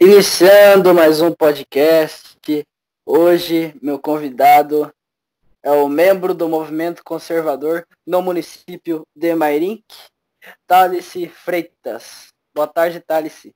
[0.00, 2.38] Iniciando mais um podcast.
[3.04, 4.94] Hoje, meu convidado
[5.60, 9.82] é o membro do movimento conservador no município de Mairink,
[10.68, 12.28] Thalice Freitas.
[12.54, 13.52] Boa tarde, Thalice.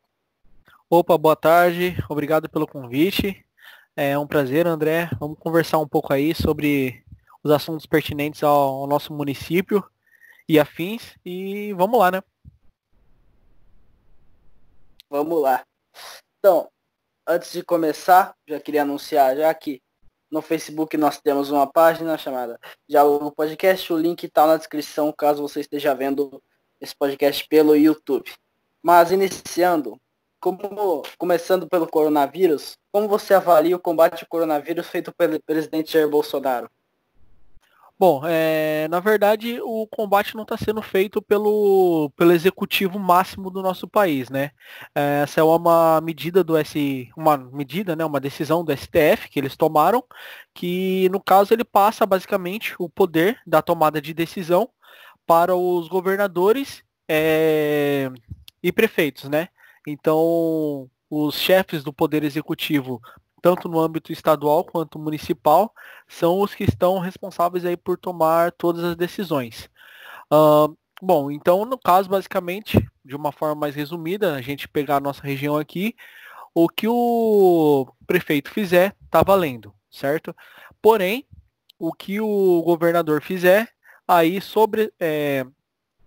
[0.91, 1.97] Opa, boa tarde.
[2.09, 3.47] Obrigado pelo convite.
[3.95, 5.09] É um prazer, André.
[5.21, 7.05] Vamos conversar um pouco aí sobre
[7.45, 9.89] os assuntos pertinentes ao nosso município
[10.49, 11.15] e afins.
[11.25, 12.21] E vamos lá, né?
[15.09, 15.65] Vamos lá.
[16.45, 16.69] Então,
[17.25, 19.81] antes de começar, já queria anunciar já que
[20.29, 23.93] no Facebook nós temos uma página chamada Diálogo Podcast.
[23.93, 26.43] O link está na descrição caso você esteja vendo
[26.81, 28.29] esse podcast pelo YouTube.
[28.83, 29.97] Mas iniciando,
[30.41, 36.09] como, começando pelo coronavírus, como você avalia o combate ao coronavírus feito pelo presidente Jair
[36.09, 36.69] Bolsonaro?
[38.03, 43.63] Bom, é, na verdade o combate não está sendo feito pelo, pelo executivo máximo do
[43.63, 44.51] nosso país, né?
[44.93, 49.39] É, essa é uma medida do S, uma medida, né, uma decisão do STF que
[49.39, 50.03] eles tomaram,
[50.53, 54.69] que no caso ele passa basicamente o poder da tomada de decisão
[55.25, 58.11] para os governadores é,
[58.61, 59.47] e prefeitos, né?
[59.87, 63.01] Então os chefes do poder executivo
[63.43, 65.75] tanto no âmbito estadual quanto municipal,
[66.07, 69.69] são os que estão responsáveis aí por tomar todas as decisões.
[70.33, 75.01] Uh, bom, então no caso, basicamente, de uma forma mais resumida, a gente pegar a
[75.01, 75.97] nossa região aqui,
[76.55, 80.35] o que o prefeito fizer está valendo, certo?
[80.81, 81.27] Porém,
[81.79, 83.69] o que o governador fizer,
[84.07, 85.45] aí sobre é,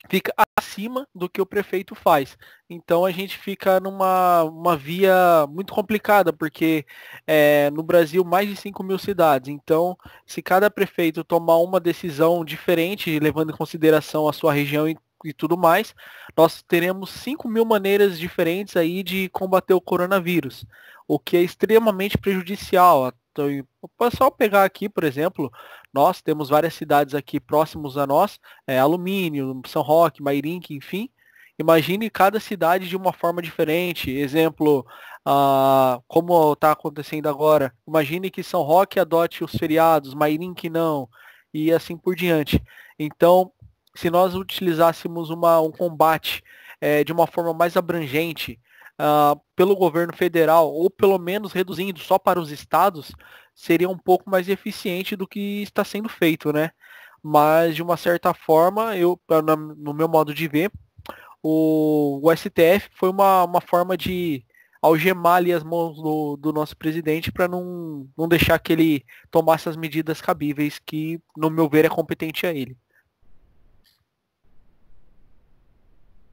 [0.10, 2.38] fica acima do que o prefeito faz.
[2.70, 6.86] Então a gente fica numa uma via muito complicada, porque
[7.28, 9.50] é, no Brasil mais de 5 mil cidades.
[9.50, 14.98] Então, se cada prefeito tomar uma decisão diferente, levando em consideração a sua região e,
[15.24, 15.94] e tudo mais,
[16.36, 20.66] nós teremos 5 mil maneiras diferentes aí de combater o coronavírus,
[21.08, 23.12] o que é extremamente prejudicial.
[23.32, 23.48] Então,
[24.16, 25.52] só pegar aqui, por exemplo,
[25.96, 28.38] nós temos várias cidades aqui próximos a nós,
[28.68, 31.10] é, Alumínio, São Roque, Mairink, enfim.
[31.58, 34.12] Imagine cada cidade de uma forma diferente.
[34.12, 34.86] Exemplo,
[35.26, 37.74] ah, como está acontecendo agora.
[37.88, 41.08] Imagine que São Roque adote os feriados, Mairink não,
[41.54, 42.62] e assim por diante.
[43.00, 43.50] Então,
[43.96, 46.44] se nós utilizássemos uma, um combate
[46.82, 48.60] é, de uma forma mais abrangente,
[49.00, 53.12] uh, pelo governo federal, ou pelo menos reduzindo só para os estados,
[53.54, 56.72] seria um pouco mais eficiente do que está sendo feito, né?
[57.24, 59.20] Mas de uma certa forma, eu,
[59.78, 60.72] no meu modo de ver,
[61.42, 64.46] o, o STF foi uma, uma forma de
[64.82, 69.68] algemar ali as mãos do, do nosso presidente para não, não deixar que ele tomasse
[69.68, 72.78] as medidas cabíveis que, no meu ver, é competente a ele.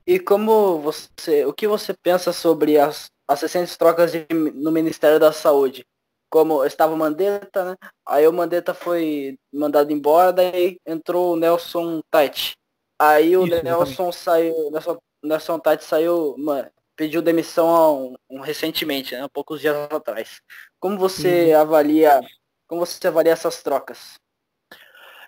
[0.06, 5.20] E como você, o que você pensa sobre as, as recentes trocas de, no Ministério
[5.20, 5.86] da Saúde?
[6.28, 7.76] Como estava o Mandetta, né?
[8.06, 12.56] Aí o Mandetta foi mandado embora, daí entrou o Nelson Tite.
[12.98, 14.16] Aí o Isso, Nelson exatamente.
[14.16, 19.26] saiu, Nelson, Nelson Tite saiu, mano, pediu demissão um, um, recentemente, né?
[19.32, 20.40] poucos dias atrás.
[20.80, 21.60] Como você uhum.
[21.60, 22.20] avalia,
[22.66, 24.14] como você avalia essas trocas?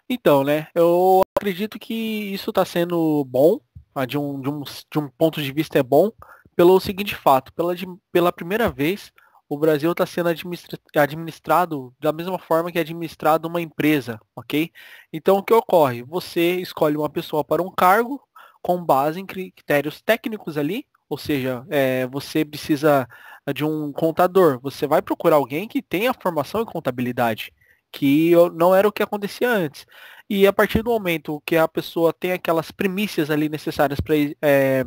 [0.09, 1.95] Então, né, eu acredito que
[2.35, 3.59] isso está sendo bom
[4.07, 6.11] de um, de, um, de um ponto de vista é bom,
[6.57, 7.75] pelo seguinte fato, pela,
[8.13, 9.13] pela primeira vez
[9.49, 14.71] o Brasil está sendo administra administrado da mesma forma que é administrado uma empresa, ok?
[15.13, 16.03] Então o que ocorre?
[16.03, 18.21] Você escolhe uma pessoa para um cargo
[18.63, 23.07] com base em critérios técnicos ali, ou seja, é, você precisa
[23.55, 27.53] de um contador, você vai procurar alguém que tenha formação em contabilidade,
[27.95, 29.87] que não era o que acontecia antes.
[30.29, 34.85] E a partir do momento que a pessoa tem aquelas primícias ali necessárias para é,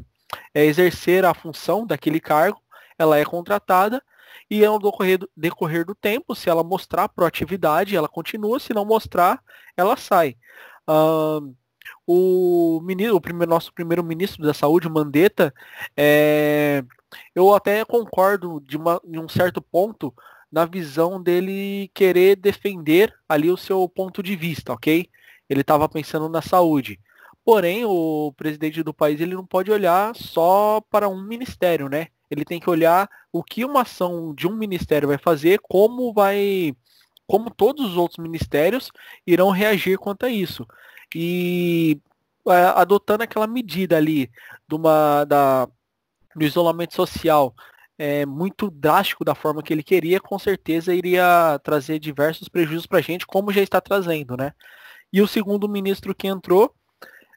[0.54, 2.62] é, exercer a função daquele cargo,
[3.00, 4.04] ela é contratada
[4.52, 8.84] e ao decorrer do, decorrer do tempo, se ela mostrar proatividade, ela continua, se não
[8.84, 9.42] mostrar,
[9.78, 10.36] ela sai.
[12.06, 15.54] O, ministro, o primeiro, nosso primeiro ministro da saúde, Mandetta,
[15.96, 16.84] é,
[17.34, 20.14] eu até concordo de, uma, de um certo ponto
[20.58, 25.08] na visão dele querer defender ali o seu ponto de vista, ok?
[25.50, 27.00] ele estava pensando na saúde.
[27.44, 32.08] Porém, o presidente do país ele não pode olhar só para um ministério, né?
[32.30, 36.76] Ele tem que olhar o que uma ação de um ministério vai fazer, como vai,
[37.26, 38.92] como todos os outros ministérios
[39.26, 40.68] irão reagir quanto a isso.
[41.16, 42.02] E
[42.50, 44.30] é, adotando aquela medida ali
[44.68, 45.68] de uma, da,
[46.36, 47.56] do isolamento social
[47.98, 53.00] é, muito drástico da forma que ele queria, com certeza iria trazer diversos prejuízos para
[53.00, 54.54] a gente, como já está trazendo, né?
[55.12, 56.74] E o segundo ministro que entrou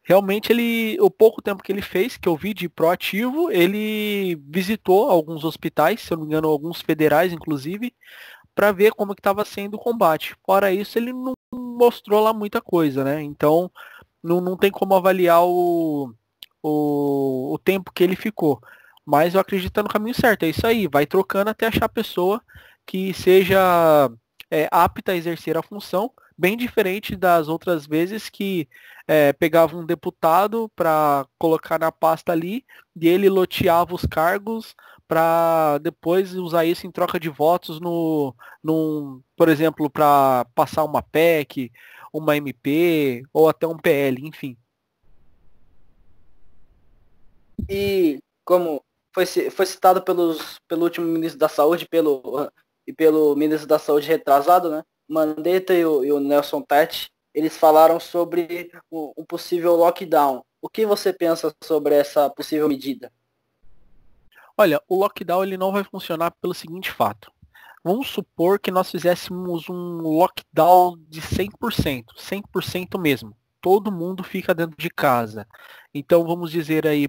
[0.03, 5.09] realmente ele, o pouco tempo que ele fez, que eu vi de proativo, ele visitou
[5.11, 7.95] alguns hospitais, se eu não me engano, alguns federais, inclusive,
[8.55, 10.35] para ver como que estava sendo o combate.
[10.45, 13.23] Fora isso, ele não mostrou lá muita coisa, né?
[13.23, 13.71] Então,
[14.23, 16.13] não, não tem como avaliar o,
[16.63, 18.61] o, o tempo que ele ficou.
[19.11, 20.45] Mas eu acredito que tá no caminho certo.
[20.45, 20.87] É isso aí.
[20.87, 22.41] Vai trocando até achar a pessoa
[22.87, 24.09] que seja
[24.49, 28.69] é, apta a exercer a função, bem diferente das outras vezes que
[29.09, 32.65] é, pegava um deputado para colocar na pasta ali
[32.95, 34.77] e ele loteava os cargos
[35.09, 38.33] para depois usar isso em troca de votos no,
[38.63, 41.73] num, por exemplo, para passar uma PEC,
[42.13, 44.57] uma MP ou até um PL, enfim.
[47.69, 48.81] E como
[49.13, 52.51] foi, foi citado pelos, pelo último ministro da Saúde pelo,
[52.87, 54.83] e pelo ministro da Saúde retrasado, né?
[55.09, 60.45] Mandetta e o, e o Nelson Tati, eles falaram sobre um possível lockdown.
[60.63, 63.13] O que você pensa sobre essa possível medida?
[64.57, 67.33] Olha, o lockdown ele não vai funcionar pelo seguinte fato.
[67.83, 73.35] Vamos supor que nós fizéssemos um lockdown de 100%, 100% mesmo.
[73.61, 75.47] Todo mundo fica dentro de casa.
[75.93, 77.09] Então vamos dizer aí,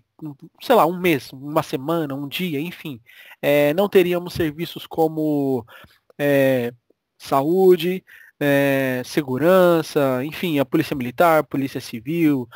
[0.62, 3.00] sei lá, um mês, uma semana, um dia, enfim.
[3.42, 5.66] É, não teríamos serviços como
[6.18, 6.74] é,
[7.18, 8.04] saúde,
[8.40, 12.48] é, segurança, enfim, a polícia militar, polícia civil,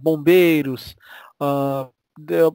[0.00, 0.94] bombeiros,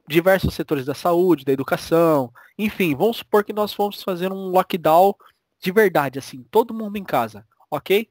[0.08, 5.16] diversos setores da saúde, da educação, enfim, vamos supor que nós fomos fazer um lockdown
[5.60, 8.08] de verdade, assim, todo mundo em casa, ok?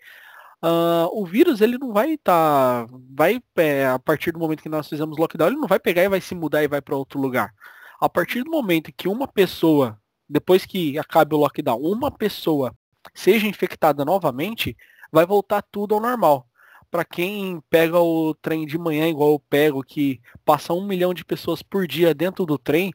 [0.62, 4.68] Uh, o vírus ele não vai estar, tá, vai é, a partir do momento que
[4.68, 7.18] nós fizemos lockdown, ele não vai pegar e vai se mudar e vai para outro
[7.18, 7.52] lugar.
[7.98, 9.98] A partir do momento que uma pessoa,
[10.28, 12.74] depois que acabe o lockdown, uma pessoa
[13.14, 14.76] seja infectada novamente,
[15.10, 16.46] vai voltar tudo ao normal
[16.90, 21.24] para quem pega o trem de manhã, igual eu pego, que passa um milhão de
[21.24, 22.92] pessoas por dia dentro do trem,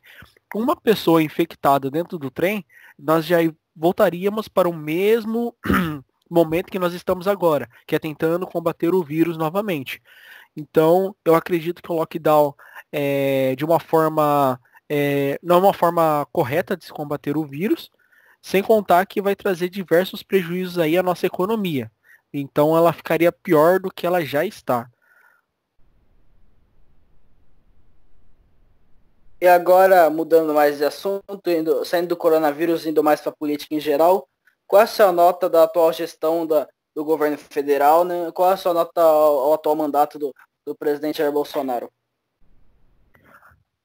[0.53, 2.65] uma pessoa infectada dentro do trem,
[2.99, 3.37] nós já
[3.75, 5.55] voltaríamos para o mesmo
[6.29, 10.01] momento que nós estamos agora, que é tentando combater o vírus novamente.
[10.55, 12.53] Então, eu acredito que o lockdown
[12.91, 17.91] é de uma forma, é, não é uma forma correta de se combater o vírus,
[18.41, 21.91] sem contar que vai trazer diversos prejuízos aí à nossa economia.
[22.33, 24.89] Então ela ficaria pior do que ela já está.
[29.41, 33.75] E agora, mudando mais de assunto, indo, saindo do coronavírus, indo mais para a política
[33.75, 34.27] em geral,
[34.67, 38.03] qual é a sua nota da atual gestão da, do governo federal?
[38.03, 38.31] Né?
[38.31, 40.33] Qual é a sua nota ao, ao atual mandato do,
[40.65, 41.91] do presidente Jair Bolsonaro?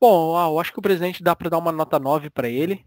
[0.00, 2.85] Bom, eu acho que o presidente dá para dar uma nota 9 para ele.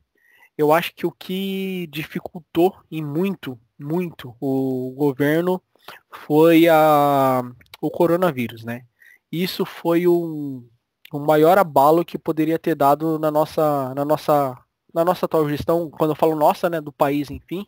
[0.58, 5.62] Eu acho que o que dificultou em muito muito o governo
[6.10, 7.42] foi a,
[7.82, 8.86] o coronavírus, né?
[9.32, 10.64] Isso foi um
[11.12, 14.58] maior abalo que poderia ter dado na nossa, na nossa,
[14.94, 17.66] na nossa atual gestão, quando eu falo nossa, né, do país, enfim,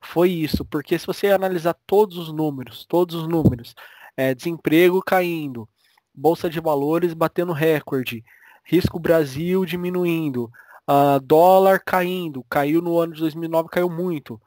[0.00, 3.74] foi isso, porque se você analisar todos os números, todos os números,
[4.16, 5.68] é, desemprego caindo,
[6.14, 8.24] bolsa de valores batendo recorde,
[8.64, 10.50] risco Brasil diminuindo,
[10.88, 14.40] uh, dólar caindo, caiu no ano de 2009, caiu muito,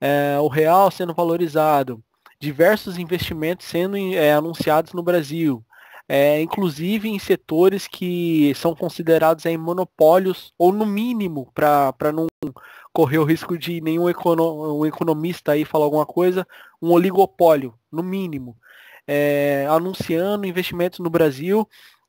[0.00, 2.02] é, o real sendo valorizado,
[2.38, 5.64] diversos investimentos sendo é, anunciados no Brasil,
[6.12, 12.26] é, inclusive em setores que são considerados aí, monopólios, ou no mínimo, para não
[12.92, 16.44] correr o risco de nenhum econo um economista aí falar alguma coisa,
[16.82, 18.56] um oligopólio, no mínimo.
[19.06, 21.66] É, anunciando investimentos no Brasil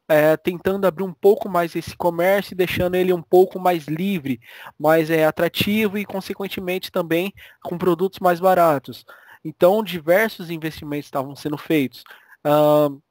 [0.08, 4.42] é, tentando abrir um pouco mais esse comércio e deixando ele um pouco mais livre,
[4.80, 7.32] mais é, atrativo e, consequentemente, também
[7.64, 9.06] com produtos mais baratos.
[9.46, 12.04] Então, diversos investimentos estavam sendo feitos.
[12.46, 13.02] Uh,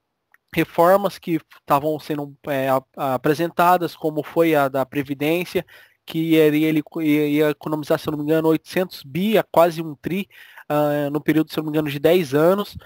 [0.53, 5.65] reformas que estavam sendo é, apresentadas, como foi a da Previdência,
[6.05, 10.29] que ele, ia economizar, se não me engano, 800 bi, a quase um tri,
[10.69, 12.77] uh, no período, se não me engano, de 10 anos.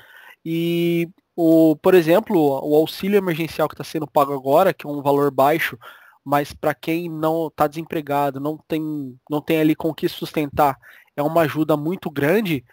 [0.44, 5.00] E o, por exemplo, o auxílio emergencial que está sendo pago agora, que é um
[5.00, 5.78] valor baixo,
[6.23, 10.78] mas para quem não está desempregado, não tem, não tem ali com que sustentar,
[11.16, 12.64] é uma ajuda muito grande,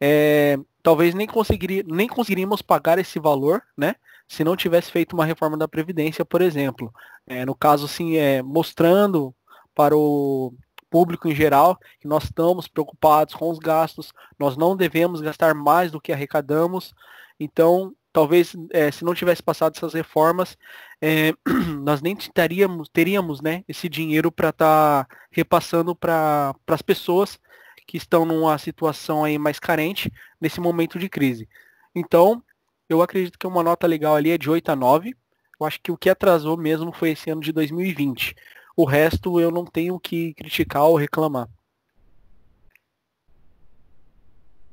[0.00, 3.94] é, talvez nem, conseguiria, nem conseguiríamos pagar esse valor, né?
[4.32, 6.90] Se não tivesse feito uma reforma da Previdência, por exemplo.
[7.26, 9.34] É, no caso, assim, é, mostrando
[9.74, 10.54] para o
[10.88, 15.90] público em geral que nós estamos preocupados com os gastos, nós não devemos gastar mais
[15.90, 16.94] do que arrecadamos.
[17.38, 20.56] Então, talvez é, se não tivesse passado essas reformas,
[20.98, 21.34] é,
[21.84, 27.38] nós nem teríamos, teríamos né, esse dinheiro para estar tá repassando para as pessoas
[27.86, 30.10] que estão numa situação aí mais carente
[30.40, 31.46] nesse momento de crise.
[31.94, 32.42] Então,
[32.92, 35.14] eu acredito que uma nota legal ali é de 8 a 9.
[35.60, 38.34] Eu acho que o que atrasou mesmo foi esse ano de 2020.
[38.76, 41.48] O resto eu não tenho que criticar ou reclamar.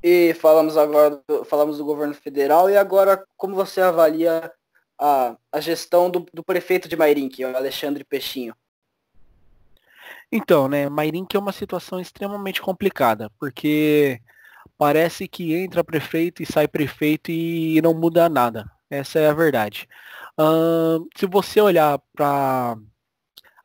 [0.02, 4.50] E falamos agora do, falamos do governo federal e agora como você avalia
[4.98, 8.54] a, a gestão do, do prefeito de Mairink, o Alexandre Peixinho?
[10.32, 14.20] Então, né, Mairink é uma situação extremamente complicada, porque
[14.80, 18.64] parece que entra prefeito e sai prefeito e não muda nada.
[18.88, 19.86] Essa é a verdade.
[20.38, 22.78] Uh, se você olhar para,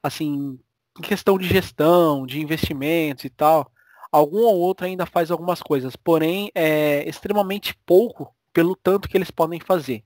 [0.04, 0.60] assim,
[1.02, 3.72] questão de gestão, de investimentos e tal,
[4.12, 9.32] algum ou outro ainda faz algumas coisas, porém é extremamente pouco pelo tanto que eles
[9.32, 10.04] podem fazer.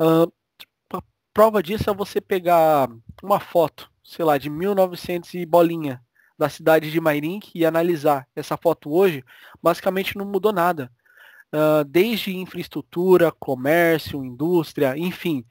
[0.00, 0.32] Uh,
[1.32, 2.90] prova disso é você pegar
[3.22, 6.03] uma foto, sei lá, de 1900 e bolinha
[6.38, 9.24] da cidade de Mairink e analisar essa foto hoje,
[9.62, 10.90] basicamente não mudou nada.
[11.52, 15.44] Uh, desde infraestrutura, comércio, indústria, enfim.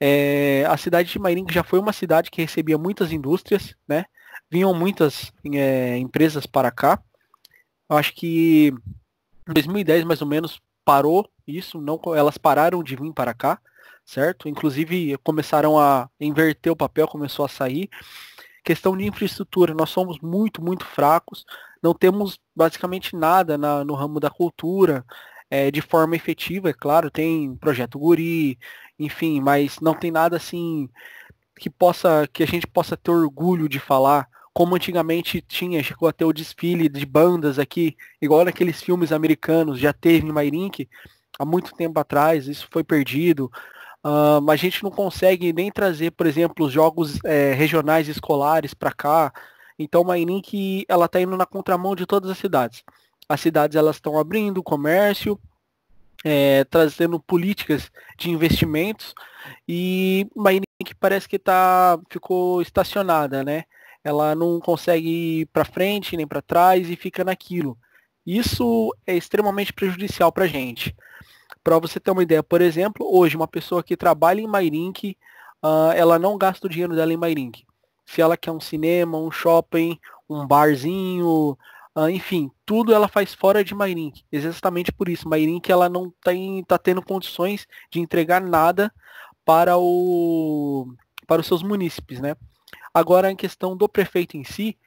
[0.00, 4.04] É, a cidade de Mairink já foi uma cidade que recebia muitas indústrias, né?
[4.48, 7.02] Vinham muitas é, empresas para cá.
[7.88, 8.72] Acho que
[9.48, 13.58] em 2010 mais ou menos parou isso, não, elas pararam de vir para cá,
[14.04, 14.48] certo?
[14.48, 17.88] Inclusive começaram a inverter o papel, começou a sair.
[18.68, 21.46] Questão de infraestrutura, nós somos muito, muito fracos,
[21.82, 25.06] não temos basicamente nada na, no ramo da cultura,
[25.50, 28.58] é, de forma efetiva, é claro, tem projeto Guri,
[28.98, 30.86] enfim, mas não tem nada assim
[31.58, 36.12] que possa, que a gente possa ter orgulho de falar, como antigamente tinha, chegou a
[36.12, 40.86] ter o desfile de bandas aqui, igual naqueles filmes americanos, já teve em Mairink,
[41.38, 43.50] há muito tempo atrás, isso foi perdido.
[44.04, 48.92] Uh, a gente não consegue nem trazer, por exemplo, os jogos é, regionais escolares para
[48.92, 49.32] cá.
[49.78, 52.82] Então, Mairink, ela está indo na contramão de todas as cidades.
[53.28, 55.38] As cidades elas estão abrindo comércio,
[56.24, 59.14] é, trazendo políticas de investimentos
[59.68, 63.64] e Mairink parece que tá, ficou estacionada, né?
[64.02, 67.76] Ela não consegue ir para frente nem para trás e fica naquilo.
[68.26, 70.94] Isso é extremamente prejudicial para a gente.
[71.62, 75.16] Para você ter uma ideia, por exemplo, hoje uma pessoa que trabalha em Mairink,
[75.62, 77.64] uh, ela não gasta o dinheiro dela em Mairink.
[78.06, 79.98] Se ela quer um cinema, um shopping,
[80.28, 81.58] um barzinho,
[81.96, 84.24] uh, enfim, tudo ela faz fora de Mairink.
[84.30, 88.92] Exatamente por isso, Mairink ela não tem, tá tendo condições de entregar nada
[89.44, 90.86] para o
[91.26, 92.34] para os seus munícipes, né?
[92.92, 94.78] Agora, em questão do prefeito em si,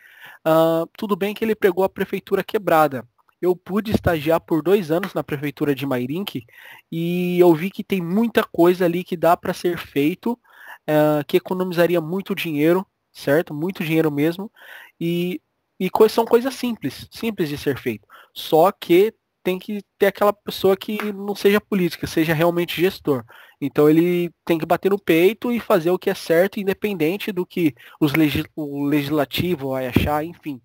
[0.45, 3.07] uh, tudo bem que ele pegou a prefeitura quebrada,
[3.41, 6.45] eu pude estagiar por dois anos na prefeitura de Mairink
[6.91, 11.37] e eu vi que tem muita coisa ali que dá para ser feito, uh, que
[11.37, 13.53] economizaria muito dinheiro, certo?
[13.53, 14.51] Muito dinheiro mesmo.
[14.99, 15.41] E,
[15.79, 18.07] e são coisas simples, simples de ser feito.
[18.33, 23.23] Só que tem que ter aquela pessoa que não seja política, seja realmente gestor.
[23.59, 27.43] Então ele tem que bater no peito e fazer o que é certo, independente do
[27.45, 30.61] que os legis o legislativo vai achar, enfim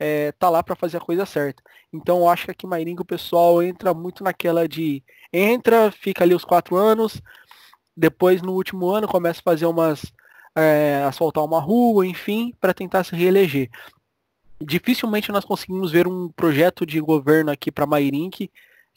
[0.00, 1.62] é, tá lá para fazer a coisa certa.
[1.92, 6.24] Então eu acho que aqui em Mairinga o pessoal entra muito naquela de entra, fica
[6.24, 7.20] ali os quatro anos,
[7.94, 10.10] depois no último ano começa a fazer umas
[10.56, 13.68] é, asfaltar uma rua, enfim, para tentar se reeleger.
[14.60, 18.50] Dificilmente nós conseguimos ver um projeto de governo aqui para Mairink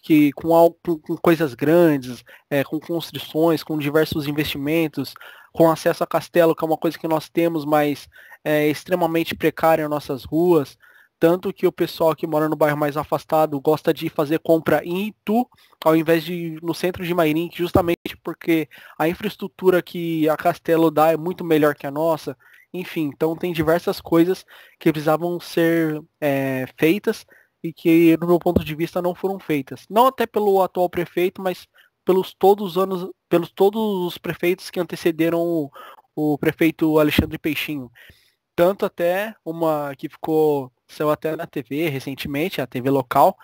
[0.04, 0.50] que com,
[0.84, 5.14] com, com coisas grandes, é, com construções, com diversos investimentos,
[5.54, 8.10] com acesso a castelo, que é uma coisa que nós temos, mas
[8.44, 10.78] é extremamente precária em nossas ruas.
[11.24, 15.08] Tanto que o pessoal que mora no bairro mais afastado gosta de fazer compra em
[15.08, 15.48] Itu,
[15.82, 18.68] ao invés de no centro de Mairink, justamente porque
[19.00, 22.38] a infraestrutura que a Castelo dá é muito melhor que a nossa.
[22.74, 24.46] Enfim, então tem diversas coisas
[24.78, 27.26] que precisavam ser é, feitas
[27.64, 29.86] e que, no meu ponto de vista, não foram feitas.
[29.90, 31.70] Não até pelo atual prefeito, mas
[32.04, 35.72] pelos todos os anos, pelos todos os prefeitos que antecederam o,
[36.14, 37.90] o prefeito Alexandre Peixinho.
[38.54, 43.38] Tanto até uma que ficou saiu até na TV recentemente, a TV local,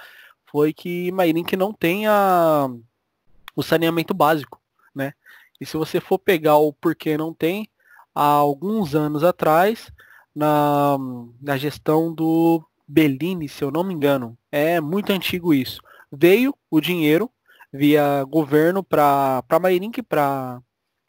[0.45, 2.67] foi que Mairink não tem a,
[3.55, 4.59] o saneamento básico,
[4.93, 5.13] né?
[5.59, 7.69] E se você for pegar o porquê não tem,
[8.15, 9.91] há alguns anos atrás,
[10.35, 10.97] na,
[11.41, 15.81] na gestão do Bellini, se eu não me engano, é muito antigo isso.
[16.11, 17.29] Veio o dinheiro
[17.71, 20.61] via governo para Mairink para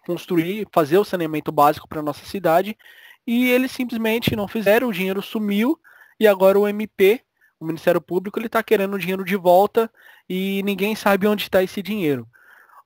[0.05, 2.77] construir, fazer o saneamento básico para nossa cidade
[3.27, 5.79] e eles simplesmente não fizeram, o dinheiro sumiu
[6.21, 7.23] e agora o MP,
[7.59, 9.91] o Ministério Público, ele está querendo o dinheiro de volta
[10.29, 12.29] e ninguém sabe onde está esse dinheiro.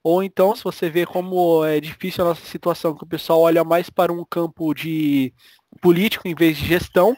[0.02, 3.64] Ou então, se você vê como é difícil a nossa situação, que o pessoal olha
[3.64, 5.34] mais para um campo de
[5.80, 7.16] político em vez de gestão,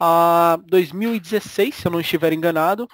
[0.00, 2.88] a 2016, se eu não estiver enganado,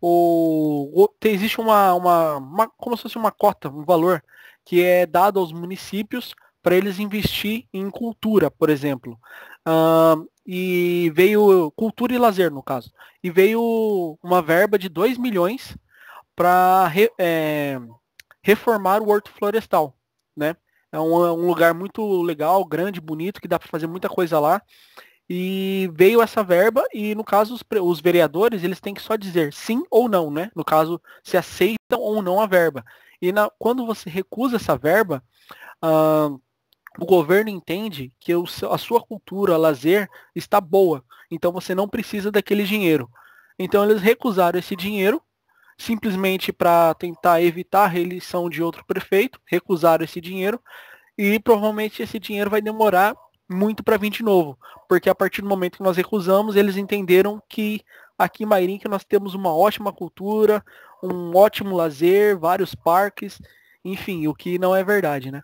[0.00, 4.22] o, existe uma, uma, uma, como se fosse uma cota, um valor
[4.64, 9.18] que é dado aos municípios para eles investir em cultura, por exemplo.
[10.46, 12.90] E veio cultura e lazer no caso.
[13.22, 15.76] E veio uma verba de 2 milhões
[16.34, 17.78] para re, é,
[18.42, 19.94] reformar o Horto Florestal,
[20.36, 20.56] né?
[20.90, 24.40] É um, é um, lugar muito legal, grande, bonito, que dá para fazer muita coisa
[24.40, 24.62] lá.
[25.28, 29.52] E veio essa verba e, no caso, os, os, vereadores, eles têm que só dizer
[29.52, 30.50] sim ou não, né?
[30.56, 32.82] No caso, se aceitam ou não a verba.
[33.20, 35.22] E na, quando você recusa essa verba,
[37.00, 41.04] o governo entende que o, a sua cultura, lazer, está boa.
[41.30, 43.08] Então você não precisa daquele dinheiro.
[43.58, 45.22] Então eles recusaram esse dinheiro
[45.78, 50.60] simplesmente para tentar evitar a reeleição de outro prefeito, recusaram esse dinheiro
[51.16, 53.14] e provavelmente esse dinheiro vai demorar
[53.48, 57.40] muito para vir de novo, porque a partir do momento que nós recusamos, eles entenderam
[57.48, 57.80] que
[58.18, 60.62] aqui em Mairink nós temos uma ótima cultura,
[61.02, 63.40] um ótimo lazer, vários parques,
[63.84, 65.42] enfim, o que não é verdade, né?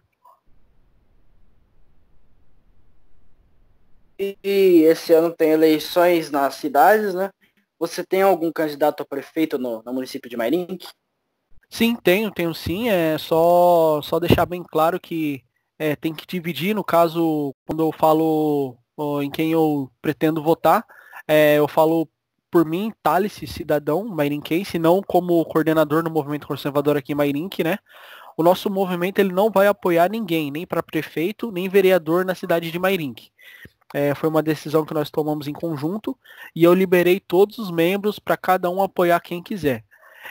[4.19, 7.31] E esse ano tem eleições nas cidades, né?
[7.79, 10.87] Você tem algum candidato a prefeito no, no município de Mairink?
[11.69, 12.89] Sim, tenho, tenho sim.
[12.89, 15.43] É só, só deixar bem claro que
[15.79, 20.85] é, tem que dividir, no caso, quando eu falo ó, em quem eu pretendo votar,
[21.27, 22.09] é, eu falo
[22.51, 27.79] por mim, Thales, cidadão mairinquense, não como coordenador no movimento conservador aqui em Mairink, né?
[28.37, 32.71] O nosso movimento ele não vai apoiar ninguém, nem para prefeito, nem vereador na cidade
[32.71, 33.31] de Mairink.
[33.95, 36.19] É, foi uma decisão que nós tomamos em conjunto
[36.55, 39.85] e eu liberei todos os membros para cada um apoiar quem quiser.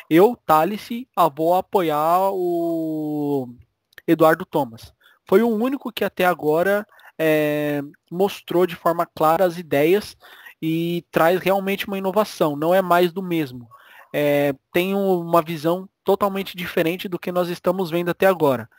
[0.09, 0.89] Eu, Thales,
[1.35, 3.47] vou apoiar o
[4.05, 4.93] Eduardo Thomas
[5.27, 6.85] foi o único que até agora
[7.17, 10.15] é, mostrou de forma clara as ideias
[10.61, 13.67] e traz realmente uma inovação, não é mais do mesmo.
[14.13, 18.69] É, tem uma visão totalmente diferente do que nós estamos vendo até agora.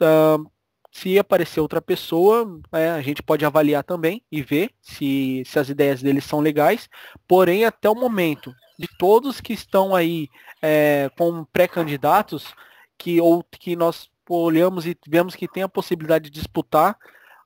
[0.00, 0.50] Uh,
[0.96, 5.68] se aparecer outra pessoa, é, a gente pode avaliar também e ver se, se as
[5.68, 6.88] ideias deles são legais.
[7.28, 10.26] Porém, até o momento, de todos que estão aí
[10.62, 12.54] é, com pré-candidatos,
[12.96, 16.96] que ou que nós olhamos e vemos que tem a possibilidade de disputar,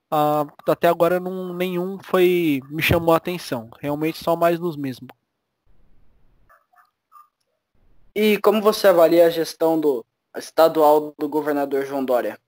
[0.09, 3.69] uh, até agora não, nenhum foi me chamou a atenção.
[3.81, 5.09] Realmente só mais nos mesmos.
[8.15, 10.05] E como você avalia a gestão do
[10.37, 12.39] estadual do governador João Dória?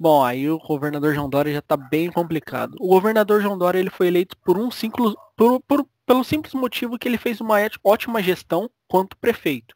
[0.00, 2.76] Bom, aí o governador João Dória já está bem complicado.
[2.78, 6.96] O governador João Dória ele foi eleito por um simples, por, por, pelo simples motivo
[6.96, 9.74] que ele fez uma ótima gestão quanto prefeito.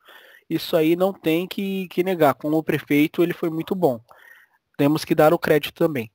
[0.49, 2.35] Isso aí não tem que, que negar.
[2.35, 4.01] Como prefeito, ele foi muito bom.
[4.77, 6.11] Temos que dar o crédito também.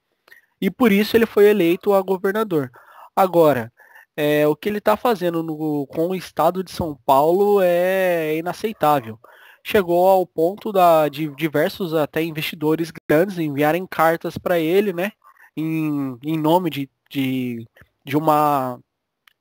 [0.62, 2.72] E por isso ele foi eleito a governador.
[3.15, 3.72] Agora,
[4.15, 9.20] é, o que ele está fazendo no, com o estado de São Paulo é inaceitável.
[9.69, 15.12] Chegou ao ponto da, de diversos até investidores grandes enviarem cartas para ele, né?
[15.58, 17.67] Em, em nome de, de,
[18.06, 18.80] de uma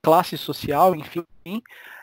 [0.03, 1.25] classe social, enfim,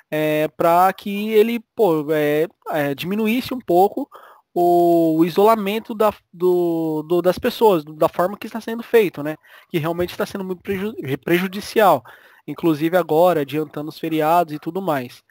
[0.09, 4.09] é, para que ele pô, é, é, diminuísse um pouco
[4.53, 9.36] o, isolamento da, do, do, das pessoas, da forma que está sendo feito, né?
[9.67, 10.93] Que realmente está sendo muito preju
[11.25, 12.01] prejudicial.
[12.47, 15.21] Inclusive agora, adiantando os feriados e tudo mais.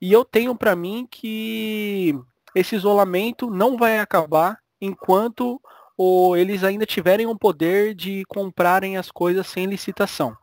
[0.00, 2.14] E eu tenho para mim que
[2.54, 5.60] esse isolamento não vai acabar enquanto
[5.96, 10.36] ou eles ainda tiverem o poder de comprarem as coisas sem licitação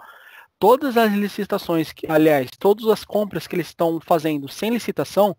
[0.60, 5.36] todas as licitações, que, aliás, todas as compras que eles estão fazendo sem licitação,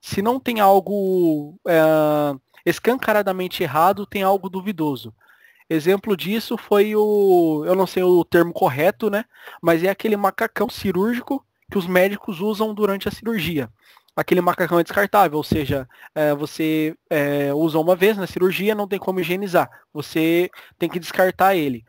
[0.00, 1.80] se não tem algo é,
[2.64, 5.14] escancaradamente errado, tem algo duvidoso.
[5.70, 9.24] Exemplo disso foi o, eu não sei o termo correto, né?
[9.60, 13.70] Mas é aquele macacão cirúrgico que os médicos usam durante a cirurgia.
[14.16, 18.88] Aquele macacão é descartável, ou seja, é, você é, usa uma vez na cirurgia, não
[18.88, 19.70] tem como higienizar.
[19.92, 21.84] Você tem que descartar ele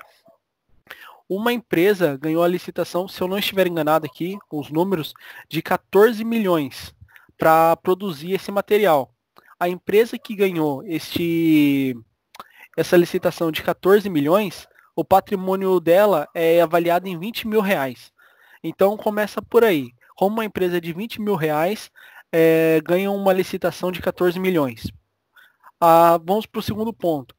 [1.29, 5.13] uma empresa ganhou a licitação, se eu não estiver enganado aqui, os números,
[5.47, 6.93] de 14 milhões
[7.37, 9.13] para produzir esse material.
[9.59, 11.95] A empresa que ganhou este,
[12.75, 18.11] essa licitação de 14 milhões, o patrimônio dela é avaliado em 20 mil reais.
[18.63, 19.91] Então começa por aí.
[20.15, 21.89] Como uma empresa de 20 mil reais
[22.31, 24.87] é, ganha uma licitação de 14 milhões.
[25.79, 27.35] Ah, vamos para o segundo ponto.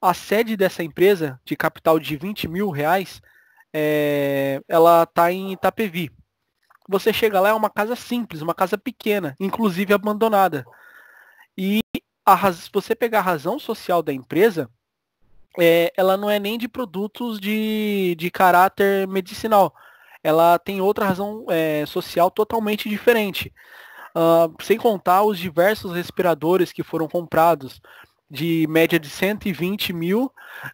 [0.00, 3.22] A sede dessa empresa, de capital de 20 mil reais,
[3.72, 6.10] é, ela está em Itapevi.
[6.88, 10.66] Você chega lá, é uma casa simples, uma casa pequena, inclusive abandonada.
[11.56, 11.80] E
[12.26, 14.68] a, se você pegar a razão social da empresa,
[15.58, 19.74] é, ela não é nem de produtos de, de caráter medicinal.
[20.22, 23.52] Ela tem outra razão é, social totalmente diferente.
[24.14, 27.80] Uh, sem contar os diversos respiradores que foram comprados,
[28.32, 30.32] de média de 120 mil,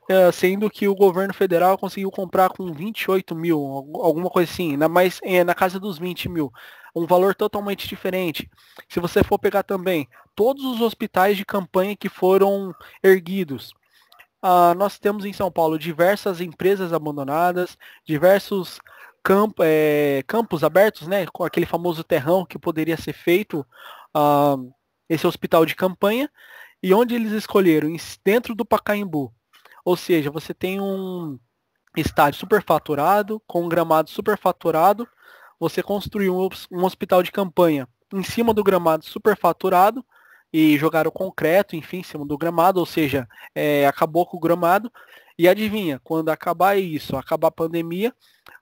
[0.09, 3.61] uh, sendo que o governo federal conseguiu comprar com 28 mil,
[4.01, 6.53] alguma coisa assim, na, mas é, na casa dos 20 mil.
[6.95, 8.49] Um valor totalmente diferente.
[8.89, 13.73] Se você for pegar também todos os hospitais de campanha que foram erguidos,
[14.41, 18.79] uh, nós temos em São Paulo diversas empresas abandonadas, diversos
[19.29, 23.61] campo, é, campos abertos, né, com aquele famoso terrão que poderia ser feito
[24.17, 24.73] uh,
[25.07, 26.31] esse hospital de campanha,
[26.83, 27.95] e onde eles escolheram?
[28.25, 29.31] Dentro do Pacaembu.
[29.85, 31.39] Ou seja, você tem um
[31.95, 35.07] estádio superfaturado, com um gramado superfaturado,
[35.61, 40.03] você construiu um, um hospital de campanha em cima do gramado superfaturado,
[40.51, 44.91] e jogaram concreto, enfim, em cima do gramado, ou seja, é, acabou com o gramado.
[45.39, 48.13] E adivinha, quando acabar isso, acabar a pandemia,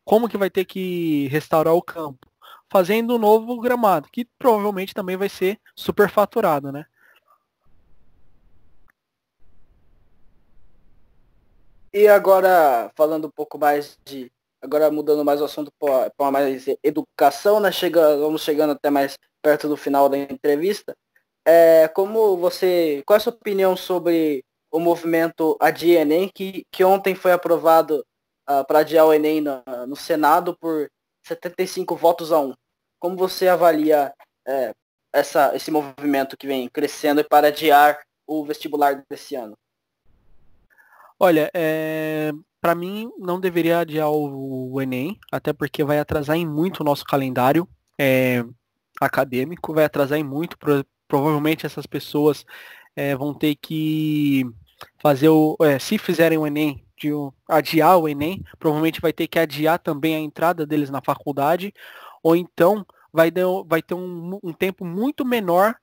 [0.05, 2.31] como que vai ter que restaurar o campo?
[2.71, 6.85] Fazendo um novo gramado, que provavelmente também vai ser superfaturado, né?
[11.95, 14.31] E agora, falando um pouco mais de.
[14.61, 17.73] Agora mudando mais o assunto para mais educação, né?
[17.73, 20.95] Chega, vamos chegando até mais perto do final da entrevista.
[21.43, 23.03] É, como você.
[23.07, 24.45] Qual é a sua opinião sobre
[24.77, 28.05] o movimento Adia Enem, que, que ontem foi aprovado
[28.47, 30.91] uh, para adiar o Enem no, no, Senado por
[31.23, 32.53] 75 votos a 1.
[32.99, 34.13] Como você avalia
[34.47, 34.75] é,
[35.15, 39.57] essa, esse movimento que vem crescendo para adiar o vestibular desse ano?
[41.19, 46.45] Olha, é, para mim não deveria adiar o, o, Enem, até porque vai atrasar em
[46.45, 47.67] muito o nosso calendário
[47.99, 48.45] é,
[49.01, 52.45] acadêmico, vai atrasar em muito, pro, provavelmente essas pessoas
[52.95, 54.45] é, vão ter que
[54.99, 55.57] fazer o.
[55.61, 57.11] É, se fizerem o Enem, de
[57.49, 61.73] adiar o Enem, provavelmente vai ter que adiar também a entrada deles na faculdade,
[62.23, 65.75] ou então vai, de, vai ter um, um tempo muito menor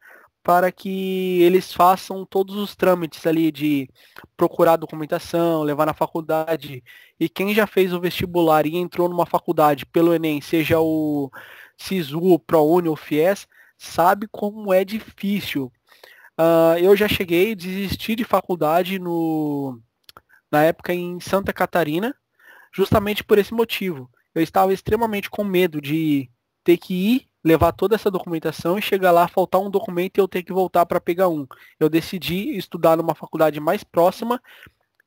[0.43, 3.89] para que eles façam todos os trâmites ali de
[4.35, 6.83] procurar documentação, levar na faculdade.
[7.17, 11.31] E quem já fez o vestibular e entrou numa faculdade pelo Enem, seja o
[11.77, 15.71] SISU, ProUni ou FIES, sabe como é difícil
[16.39, 19.79] Uh, eu já cheguei, desisti de faculdade no,
[20.51, 22.15] na época em Santa Catarina,
[22.73, 24.09] justamente por esse motivo.
[24.33, 26.29] Eu estava extremamente com medo de
[26.63, 30.27] ter que ir, levar toda essa documentação e chegar lá, faltar um documento e eu
[30.27, 31.45] ter que voltar para pegar um.
[31.79, 34.41] Eu decidi estudar numa faculdade mais próxima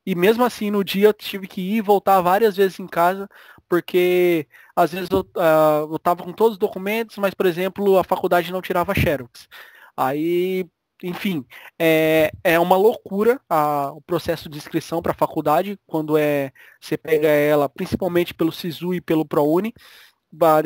[0.05, 3.29] e mesmo assim no dia eu tive que ir e voltar várias vezes em casa,
[3.69, 8.05] porque às vezes eu, uh, eu tava com todos os documentos, mas por exemplo a
[8.05, 9.49] faculdade não tirava xerox.
[9.97, 10.69] Aí
[11.03, 11.45] enfim,
[11.79, 16.97] é, é uma loucura a, o processo de inscrição para a faculdade, quando é você
[16.97, 19.75] pega ela, principalmente pelo SISU e pelo ProUni,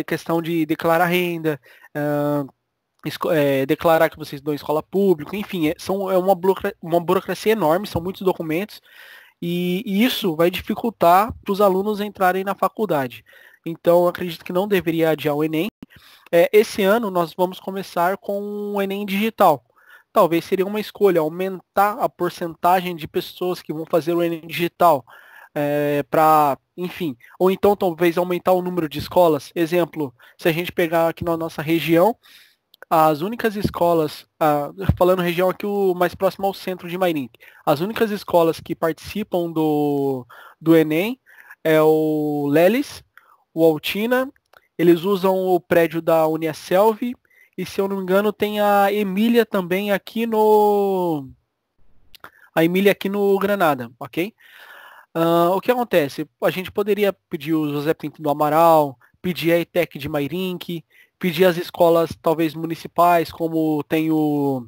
[0.00, 1.60] a questão de declarar renda,
[1.96, 7.00] uh, é, declarar que vocês em escola pública, enfim, é, são, é uma, burocracia, uma
[7.00, 8.80] burocracia enorme, são muitos documentos,
[9.42, 13.24] e, e isso vai dificultar para os alunos entrarem na faculdade.
[13.64, 15.68] Então, acredito que não deveria adiar o Enem.
[16.32, 19.64] É, esse ano nós vamos começar com o Enem digital
[20.12, 25.04] talvez seria uma escolha aumentar a porcentagem de pessoas que vão fazer o Enem digital
[25.54, 29.50] é, para, enfim, ou então talvez aumentar o número de escolas.
[29.54, 32.16] Exemplo, se a gente pegar aqui na nossa região,
[32.88, 37.80] as únicas escolas, ah, falando região aqui o mais próximo ao centro de Mairink, as
[37.80, 40.26] únicas escolas que participam do,
[40.60, 41.20] do Enem
[41.62, 43.04] é o Lelis,
[43.54, 44.32] o Altina,
[44.76, 47.14] eles usam o prédio da Uniaselv
[47.56, 51.28] e se eu não me engano, tem a Emília também aqui no.
[52.54, 54.34] A Emília aqui no Granada, ok?
[55.16, 56.28] Uh, o que acontece?
[56.42, 60.84] A gente poderia pedir o José Pinto do Amaral, pedir a ETEC de Mairink,
[61.18, 64.66] pedir as escolas talvez municipais, como tem o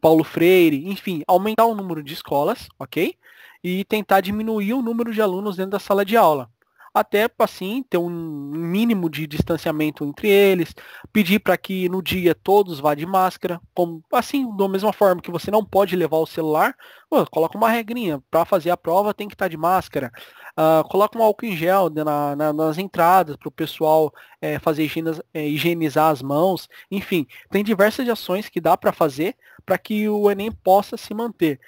[0.00, 3.16] Paulo Freire, enfim, aumentar o número de escolas, ok?
[3.62, 6.50] E tentar diminuir o número de alunos dentro da sala de aula
[6.92, 10.74] até assim ter um mínimo de distanciamento entre eles,
[11.12, 15.30] pedir para que no dia todos vá de máscara, como assim, da mesma forma que
[15.30, 16.74] você não pode levar o celular,
[17.08, 20.10] pô, coloca uma regrinha, para fazer a prova tem que estar tá de máscara,
[20.58, 24.84] uh, coloca um álcool em gel na, na, nas entradas para o pessoal é, fazer
[24.84, 30.08] higienizar, é, higienizar as mãos, enfim, tem diversas ações que dá para fazer para que
[30.08, 31.60] o Enem possa se manter.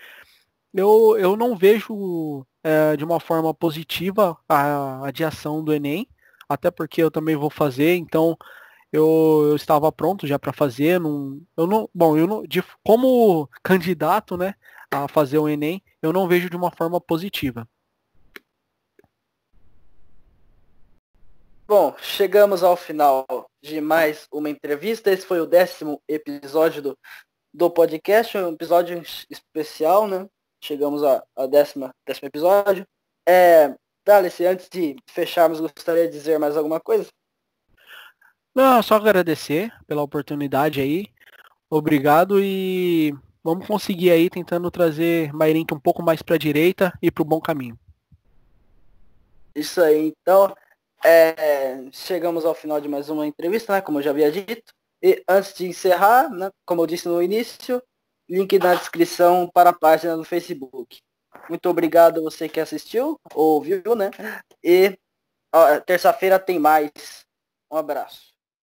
[0.74, 6.08] Eu, eu não vejo é, de uma forma positiva a adiação do Enem,
[6.48, 8.36] até porque eu também vou fazer, então
[8.92, 11.00] eu, eu estava pronto já para fazer.
[11.00, 14.54] Não, eu não, bom, eu não, de, como candidato, né,
[14.90, 17.66] a fazer o Enem, eu não vejo de uma forma positiva.
[21.66, 23.24] Bom, chegamos ao final
[23.62, 25.10] de mais uma entrevista.
[25.10, 26.98] Esse foi o décimo episódio do,
[27.54, 30.28] do podcast, um episódio especial, né?
[30.62, 32.86] Chegamos a, a décima, décimo episódio.
[33.28, 33.74] É,
[34.06, 37.08] Dalice, antes de fecharmos, gostaria de dizer mais alguma coisa?
[38.54, 41.06] Não, só agradecer pela oportunidade aí.
[41.68, 47.10] Obrigado e vamos conseguir aí tentando trazer Mairink um pouco mais para a direita e
[47.10, 47.76] para o bom caminho.
[49.54, 50.54] Isso aí, então.
[51.04, 53.80] É, chegamos ao final de mais uma entrevista, né?
[53.80, 54.72] Como eu já havia dito.
[55.02, 57.82] E antes de encerrar, né, como eu disse no início,
[58.32, 61.00] link na descrição para a página do Facebook.
[61.50, 64.10] Muito obrigado a você que assistiu, ouviu, né?
[64.64, 64.98] E
[65.84, 67.26] terça-feira tem mais.
[67.70, 68.31] Um abraço.